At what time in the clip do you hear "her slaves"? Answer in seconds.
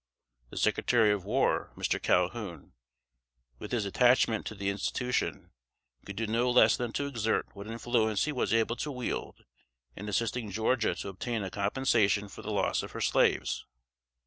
12.93-13.63